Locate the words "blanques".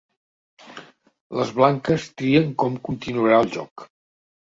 1.61-2.09